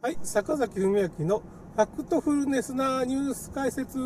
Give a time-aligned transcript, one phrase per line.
[0.00, 1.42] はい、坂崎文明の
[1.74, 3.98] ファクトフルネスなニュース解説。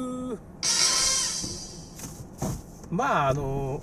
[2.90, 3.82] まあ、あの、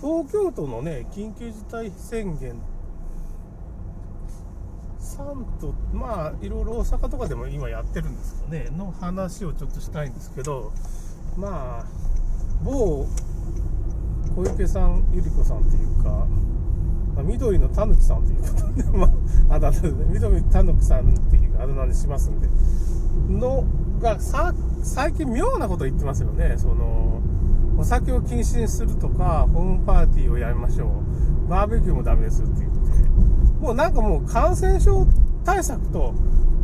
[0.00, 2.54] 東京都のね、緊急事態宣言
[5.00, 10.72] 3と、まあ、いろいろ大阪とかでも今やってるんですかね、の話をちょっとしたいんですけど、
[11.36, 11.84] まあ、
[12.62, 13.04] 某
[14.36, 16.28] 小池さん、ゆり子さんっていうか、
[17.16, 19.06] まあ、緑のたぬきさんということで、ま
[19.50, 22.48] あ、あだ名で、緑たぬきさんっていうあだ名にしますんで、
[23.28, 23.64] の、
[24.00, 26.54] が、さ、最近妙なこと言ってますよね。
[26.58, 27.22] その、
[27.78, 30.86] お酒を禁止にするとか、ホームパーティーをやめましょ
[31.46, 31.48] う。
[31.48, 32.78] バーベキューもダメですって言って、
[33.60, 35.06] もうなんかもう感染症
[35.44, 36.14] 対策と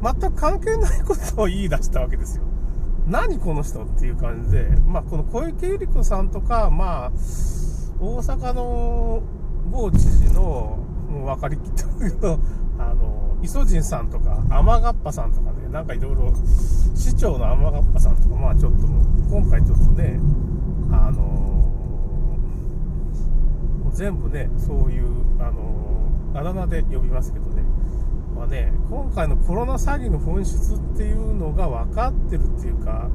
[0.03, 2.45] 全く関係ないことを言い出したわけですよ。
[3.07, 7.13] 何この人っていう感じで、まあこの小池百合子さんとか、まあ、
[8.01, 9.23] 大阪の
[9.73, 10.79] 某知事の、
[11.11, 12.39] もう分かりきったけど、
[12.79, 16.33] あの、磯人さんとか、天がっぱさんとかね、なんかいろいろ、
[16.95, 18.87] 市長の天がっぱさんとか、まあちょっと、
[19.31, 20.21] 今回ちょっとね、
[20.93, 21.43] あの
[23.93, 25.07] 全部ね、そういう、
[25.41, 25.73] あの
[26.35, 27.63] あだ名で呼びますけどね、
[28.37, 33.09] まあね、今回のコロナ詐欺の本質っていうのが分かってるっていうか、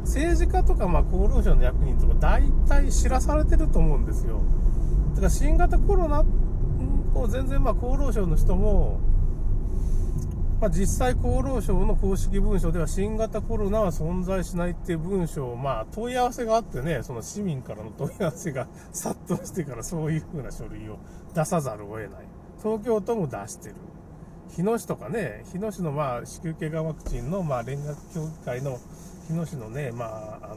[0.00, 4.40] 政治家とかまあ厚労省の役人とか大体知らされてると思うんですよ。
[5.20, 6.24] だか新型コロナ
[7.14, 9.00] を全然まあ厚労省の人も、
[10.62, 20.98] まあ、実際厚労省の公式文書では新型コロナは存在しないっていう文書を、まあ、問い合わせがあってね、その市民からの問い合わせが殺到してからそういう風な書類を
[21.34, 22.10] 出さざるを得ない。
[22.62, 23.74] 東京都も出してる。
[24.56, 28.78] 日野市とかね、日野市のまあ、子宮頸がんワクチンのまあ、連絡協議会の
[29.26, 30.56] 日野市のね、まあ、あの、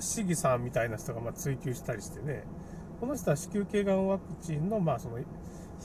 [0.00, 2.44] 市議さんみたいな人がま追及したりしてね、
[3.00, 5.18] この人は子宮頸がんワクチンの、まあ、その、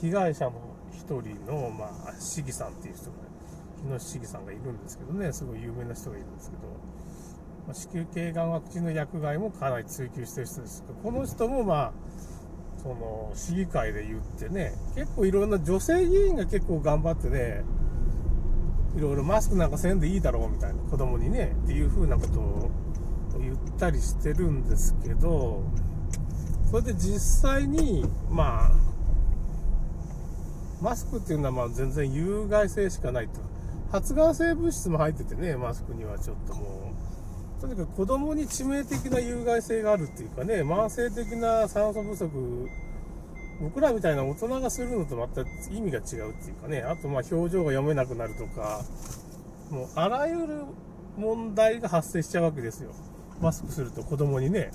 [0.01, 0.53] 被害者の
[0.91, 3.11] 一人の、まあ、市議さんっていう人が、
[3.81, 6.63] 日野市議さんがいるんですけどね、すごい有名な人がいるんですけど、
[7.67, 11.93] まあ、子宮頸がんワクチンの薬害もかなり追求してる人ですけど、この人もまあ、
[12.81, 17.63] その市議会で言ってね、結構いろんな女性議員が結構頑張ってね、
[18.97, 22.71] いろいろマスクなんかせんでいいだろうみたいな、子供にね、っていう風なことを
[23.39, 25.63] 言ったりしてるんですけど、
[26.73, 27.19] それで実
[27.51, 28.71] 際に、まあ、
[30.81, 33.33] マスクっていうのはまあ全然有害性しかないと。
[33.91, 36.91] 発がん性物質も入っててね、マスクにはちょっとも
[37.59, 42.67] う、とにかく子供に致命的な有害性があるっていうかね、慢性的な酸素不足、
[43.61, 48.81] 僕らみたいな大人がするのと全く意味が違うっていうかね、あとまあ表情が読めなくなるとか、
[49.69, 50.63] もうあらゆる
[51.17, 52.95] 問題が発生しちゃうわけですよ。
[53.41, 54.71] マスクすると子供にね。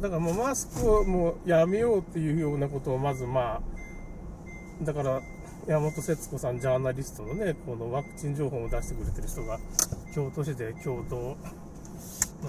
[0.00, 5.20] だからもうマスクをもうやめようっていうようなことをまずまあ、だから
[5.66, 9.58] 山本節子さん、ジャーナリストのね、このワクチン情報を出してくれてる人が、
[10.14, 11.36] 京都市で共同の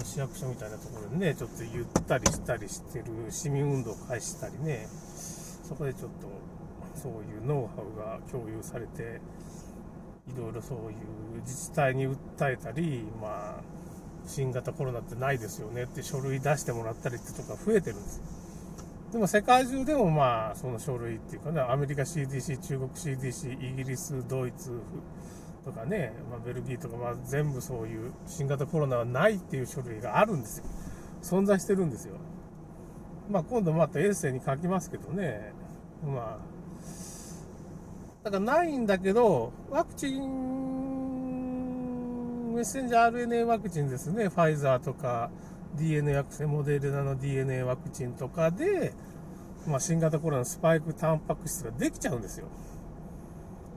[0.04, 6.28] 市役所みたいなところでね、ちょっと言ったりしたりしてる市民運動を開始したりね、そこでちょっと
[6.94, 9.20] そういうノウハウが共有されて、
[10.28, 10.80] いろいろそうい
[11.38, 13.62] う自治体に訴えたり、まあ、
[14.28, 18.24] 新型コロナってないですよねって書類出してもらったりってとか増えてるんですよ。
[19.12, 24.70] でも世界中でもまあ、その書類っていうかね、アメリカ CDC、中国 CDC、イギリス、ドイツ
[25.64, 30.64] とかね、まあ、ベルギーとか、まあ、全部そういう新型コロナはないっていう書類があるんですよ。
[31.22, 32.16] 存在してるんですよ。
[33.30, 35.52] まあ、今度またエッセイに書きますけどね、
[36.04, 36.58] まあ、
[38.24, 40.67] だからないんだけど、ワクチン、
[42.58, 45.30] メッセンジャー RNA ワクチンですね、ファイザーとか、
[45.76, 48.92] DNA ワクチン、モデルナの DNA ワクチンとかで、
[49.68, 52.48] まあ、新型コロナのスパイクタンパク質ができちゃうんですよ。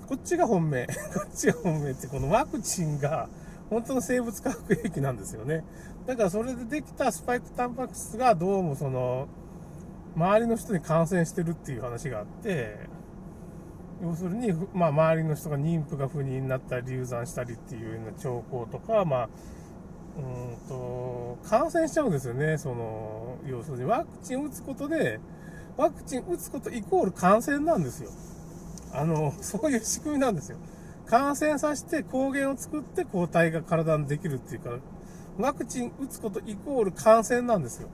[0.07, 0.87] こっちが本命。
[1.13, 3.29] こっちが本命って、このワクチンが
[3.69, 5.63] 本当の生物化学兵器なんですよね。
[6.07, 9.27] だからそれでできたスパイクタンパク質がどうもその、
[10.15, 12.79] 周りの人に感染してるっていう話があって、
[14.01, 19.29] 要するに、まあ、周りの人が妊婦が不妊になったり流産したりっていうような兆候とか、まあ、
[20.17, 22.57] うんと、感染しちゃうんですよね。
[22.57, 25.19] その、要するにワクチン打つことで、
[25.77, 28.09] ワクチン打つことイコール感染なんですよ。
[28.93, 30.57] あの、そういう仕組みなんですよ。
[31.05, 34.71] 感染させて抗原を作って抗体が体にできるっていうか、
[35.37, 37.89] ワクチン打つことイコール感染なんですよ。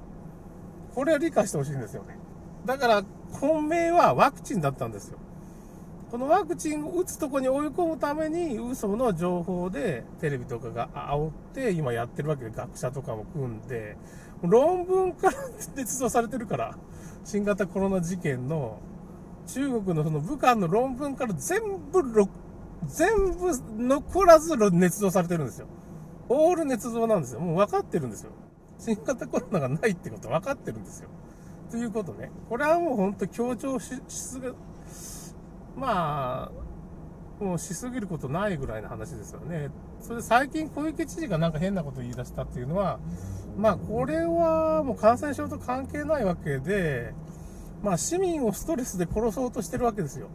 [0.96, 2.18] これは理解してほしいんですよね。
[2.66, 5.20] だから、本命はワクチンだったんですよ。
[6.12, 13.98] このワクチンを打つとこに追い込むために、嘘の情報でテレビとかが煽って、今やってるわけで、学者とかも組んで、
[14.42, 15.34] 論文から
[15.76, 16.78] 捏造されてるから、
[17.26, 18.80] 新型コロナ事件の
[19.48, 21.62] 中国のその武漢の論文から全
[21.92, 22.02] 部
[22.86, 25.68] 全部残らず捏造されてるんですよ。
[26.30, 27.40] オール捏造なんですよ。
[27.42, 28.32] もう分かってるんですよ。
[28.80, 31.10] 新型コロナがないってこと分かってるんですよ。
[31.72, 32.32] ということね。
[32.50, 34.48] これはもう本当強調しすぎ、
[35.78, 36.52] ま
[37.40, 39.70] あ、もうしすぎることないぐらいの話ですよね。
[40.02, 43.00] それで最近小池知事がなんか変なこと言い出したっていうのは、
[43.58, 47.14] まあこれはもう感染症と関係ないわけで、
[47.84, 50.30] まあ市民をストレスで殺そうとしてるわけですよ。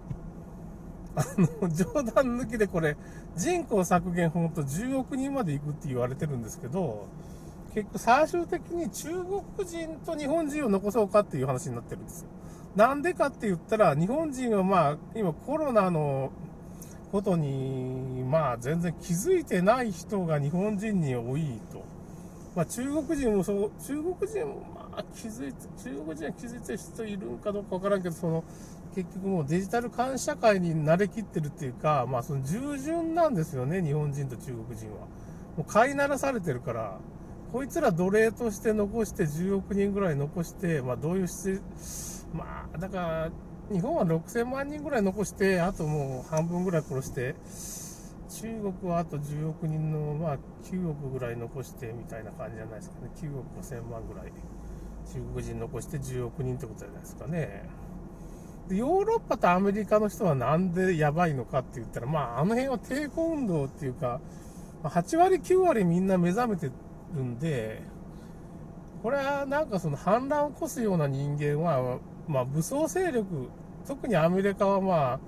[1.16, 2.96] あの、冗談抜きでこれ、
[3.36, 7.08] 人口削減ほんと10億人まで行くって言われてるんですけど、
[7.74, 9.08] 結局最終的に中
[9.56, 12.28] 国人と日本人を残そうかっていう話になってるんですよ。
[12.76, 16.30] なんでかって言ったら、日本人はまあ、今コロナの
[17.10, 21.84] ことに、まあ全然気づいてない人が日本人に多いと。
[22.56, 28.44] まあ中国人もそう、中国人もまあ気づいて、中国人は気づいてる人いるんかどうかわからんけど、その、
[28.94, 35.06] 結局もうデジタル監視社会に慣れきってるっていうか、まあその従順なんですよね、日本人と中国人は。
[35.58, 36.98] もう飼いならされてるから、
[37.52, 41.60] こいつら奴隷として残して10億人ぐらい残して、まあどういう質、
[42.32, 43.30] まあだから、
[43.70, 47.34] 日本は6000万人ぐらい残して、あともう半分ぐらい殺して、
[48.28, 53.10] 中国はあと10億人の、まあ9億ぐらい残してみたいな感じじゃないですかね。
[53.16, 54.32] 9億5000万ぐらい。
[55.12, 57.68] 中国人残して10億人ってことじゃないですかね。
[58.68, 64.20] でヨーロッパとアメリカの人はなんでやばいのかって言ったら、まあ、あの辺は抵抗運動っていうか、
[64.84, 66.70] 8割、9割みんな目覚めて
[67.14, 67.82] るんで、
[69.02, 73.48] これはなんかその反乱を起こすような人間は、まあ、武装勢力、
[73.86, 75.20] 特にアメリカはまあ、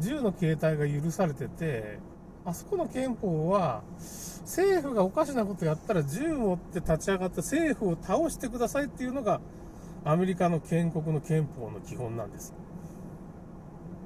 [0.00, 1.98] 銃の形態が許されてて、
[2.44, 9.40] あそこの憲法は、政府がおかしなことやったら銃持って立ち上がって政府を倒してくださいっていうのが、
[10.04, 12.54] アメリカの建国の憲法の基本なんです。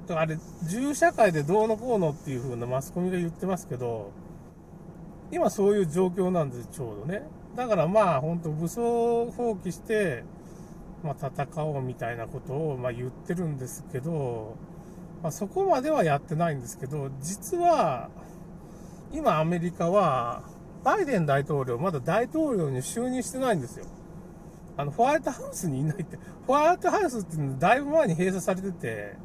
[0.06, 4.10] だからあれ、銃社会でどうのこうのっていう風なマスコミが言ってますけど、
[5.30, 7.22] 今そういう状況なんです、ちょうどね。
[7.54, 10.24] だからまあ、本当武装放棄して、
[11.02, 14.56] まあ、戦おうみたいなことを、ま、言ってるんですけど、
[15.22, 18.10] まあ、そこまではやってないんですけど、実は、
[19.12, 20.42] 今アメリカは、
[20.84, 23.86] バイデン大統領、まだ大統領に就任してないんですよ。
[24.76, 29.16] あの、ホワイトハウスにいないって、ホワイトハウスっていうのだいぶ前に閉鎖されてて、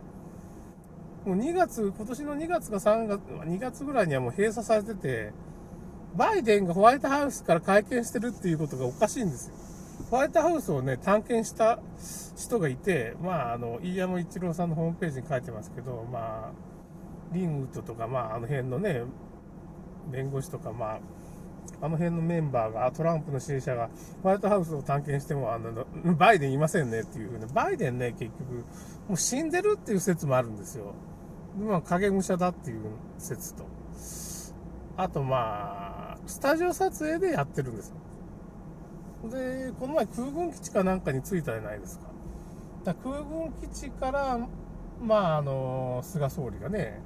[1.25, 5.33] もう2月、今年の2月か3月、2月ぐらいにはもう閉鎖されてて、
[6.15, 9.55] バイデンがホワイトハウスから会見してるっていうことがおかしいんですよ。
[10.09, 11.79] ホワイトハウスをね、探検した
[12.37, 16.51] 人がいて、まあ、あの、飯山一郎さんのホームページに書いてますけど、まあ、
[17.31, 19.03] リンウッドとか、まあ、あの辺のね、
[20.11, 20.99] 弁護士とか、まあ、
[21.81, 23.89] あの辺のメンバーが、トランプの支持者が、
[24.21, 28.53] ホワイトハウスを探検しても、あの、バイデンいませんねっていうふうに、バイデンね、結局、
[29.07, 30.93] もう死んでるっていう説もあるんですよ。
[31.57, 32.81] まあ、影武者だっていう
[33.17, 33.65] 説と。
[34.97, 37.95] あと、まあ、スタジオ撮影でやってるんですよ。
[39.29, 42.05] で、この前空軍基地かなんかに着いたじゃないですか。
[42.83, 44.39] だか空軍基地から、
[45.01, 47.01] まあ、あの、菅総理がね、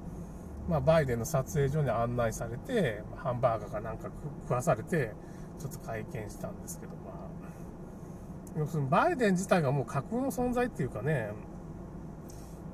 [0.68, 4.10] まあ、バイデンの撮影所に案内されて、ハンバーガーかなんか
[4.44, 5.14] 食わされて、
[5.60, 11.32] ちょっと会見したんですけど、まあ、要するにバイデン自体がもう架空の存在っていうかね、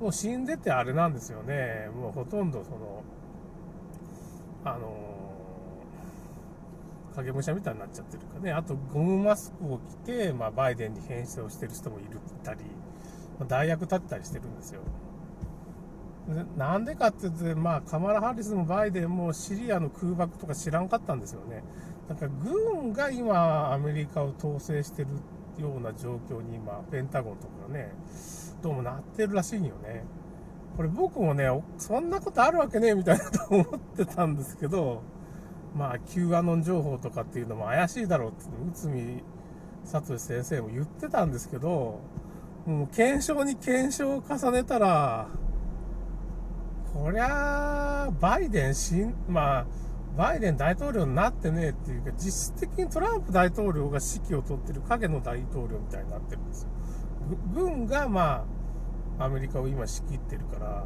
[0.01, 1.89] もう死んでてあれなんですよね。
[1.95, 3.03] もうほとんどその、
[4.65, 5.25] あの
[7.15, 8.51] 影武者みたいになっちゃってるかね。
[8.51, 12.60] あと、ゴムマスクを着て、まあ、バイデンに変装してる人もいるったり、
[13.39, 14.81] まあ、代役立ったりしてるんですよ。
[16.57, 21.63] なんでかって言って、まあ、カマラ・ハリスもバイデンもシリアの空爆とか知らんかったんですよね。
[22.10, 25.10] だから軍が今、アメリカを統制してる
[25.60, 27.93] ような状況に今、ペンタゴンとかね、
[28.62, 30.03] どうもなってるらしいんよね。
[30.75, 35.01] これ僕もね、そんなことあるわけねえみたいなと思ってたんですけど、
[35.75, 39.24] まあ、Q アノン情報とかっていうのも怪しいだろうって、内海
[39.84, 42.00] 聡先生も言ってたんですけど、
[42.65, 45.27] もう検証に検証を重ねたら、
[46.94, 49.65] こりゃ、バイデンしん、まあ、
[50.17, 56.70] バイデン大統領になってねえっていうか、実質的にトランプ大統領が指揮を取ってる影の大統領みたいになってるんですよ。
[57.53, 58.46] 軍が、ま
[59.20, 60.86] あ、アメリカを今仕切ってるから、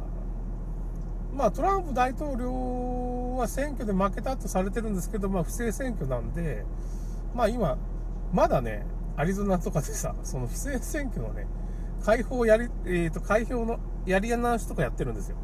[1.34, 6.64] まあ、トランプ大統領は選挙で負けたとされてるんですけど、まあ、不正選挙なんで、
[7.34, 7.78] まあ、今、
[8.32, 8.84] まだね、
[9.16, 11.46] アリゾナとかでさ、その不正選挙のね、
[12.04, 15.36] 開放やり、えっ、ー、と、開票のやり直しとかやってるんですよ。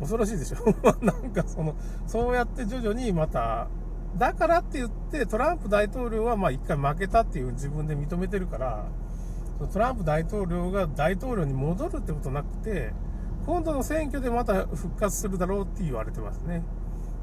[0.00, 0.58] 恐ろしいでしょ
[1.02, 1.74] なんかその、
[2.06, 3.68] そうやって徐々にまた、
[4.16, 8.86] だからって言って、トランプ大統領はまあ一回負けたっていう自分で認めてるから、
[9.72, 12.92] トランプ大統領が大統領に戻るってことなくて、
[13.46, 16.64] 今度の選挙でまた復活するだろうって言われてますね。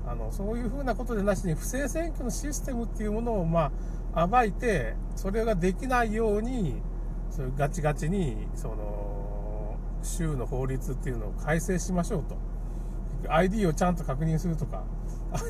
[0.08, 3.72] あのそういうふうなことでなしに不正選挙のシステムっていうものを、ま
[4.14, 6.82] あ、暴いて、それができないように、
[7.30, 12.38] そういうガチガチにその州の法律っていうのを改正しましょうと。
[13.30, 14.84] ID をちゃんと確認するとか、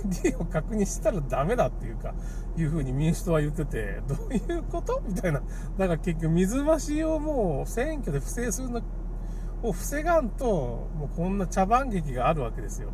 [0.06, 2.14] ID を確認したらダメだっていうか、
[2.56, 5.02] いうふうに民主党は言ってて、どういうこと？
[5.08, 5.42] みたいな。
[5.78, 8.82] だから結局水増しをもう選挙で不正するの
[9.64, 10.46] を防がんと、
[10.96, 12.90] もうこんな茶番劇があるわけですよ。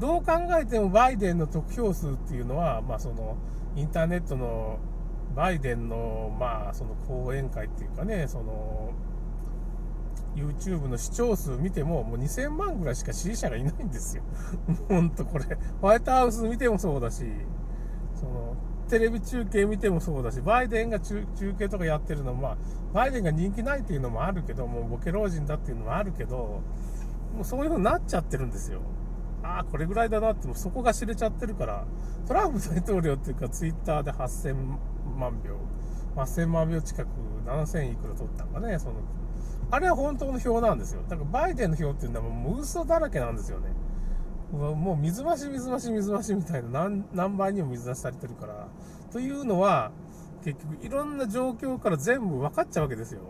[0.00, 3.36] どう考えてもバイデンの得票数っていうのは、まあその、
[3.76, 4.78] インターネットの
[5.34, 8.92] バイデンの、まあその講演会っていうかね、その、
[10.34, 14.22] YouTube の視聴数見ても、もう2000万ぐらいしか支持者がいないんですよ。
[14.88, 15.44] ほんとこれ、
[15.80, 17.24] ホワイトハウス見てもそうだし、
[18.14, 18.56] その、
[18.88, 21.24] テレビ中継見てもそうだし、バイデンが中
[21.58, 22.56] 継とかやってるのも、まあ、
[22.92, 26.36] バイデンが人気ないっていうのもあるけど、もうボケ老人だっていうのもあるけど、
[27.34, 28.80] もうそういう風になっちゃってるんですよ。
[29.42, 31.84] ああ、これぐらいだなって、もうそこが知れちゃってるから、
[32.26, 34.54] トランプ大統領っていうか、ツイッターで8000
[35.16, 37.08] 万票、8000万票近く、
[37.46, 38.94] 7000いくら取ったんかね、その
[39.70, 41.00] あれは本当の票なんですよ。
[41.08, 43.70] だからバイデンの票っていうのはもう嘘だらけなんですよね。
[44.52, 48.68] もう水増し水増し水増しみたいな何何倍にも水出しされてるから。
[49.10, 49.92] というのは、
[50.44, 53.20] 結局いろんな状況から全部分かっちゃうわけですよ。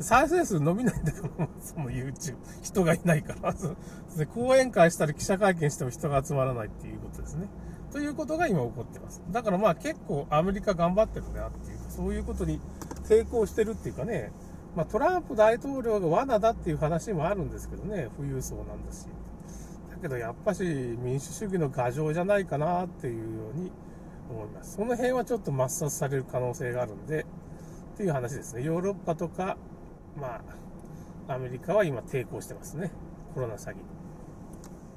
[0.00, 2.36] 再生数伸びないんだから、その YouTube。
[2.62, 3.54] 人がいないから。
[4.16, 7.48] で講演会したり記者会見しても人が集まらないっていうことですね。
[7.90, 9.22] ということが今起こってます。
[9.30, 12.60] だからまあ結構アメリカ頑張ってるなっていう、そういうことに
[13.04, 14.32] 抵抗してるっていうかね、
[14.74, 19.06] まあ、トランプ大統領が罠だっていう話もあるんですけどね、富裕層なんだし。
[20.02, 23.70] けどやっぱし民主主義の牙城じゃないかなっていうように
[24.28, 24.74] 思います。
[24.74, 27.24] その辺はちょっと抹殺される可能性があるんで、
[27.94, 28.64] っていう話ですね。
[28.64, 29.56] ヨーロッパとか、
[30.16, 30.42] ま
[31.28, 32.90] あ、アメリカは今抵抗してますね。
[33.34, 33.91] コロナ詐欺。